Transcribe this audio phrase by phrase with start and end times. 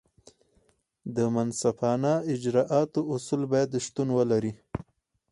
[1.15, 4.53] د منصفانه اجراآتو اصول باید شتون ولري.